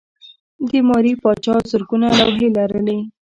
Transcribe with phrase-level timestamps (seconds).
[0.69, 2.97] د ماري پاچا زرګونه لوحې لرلې.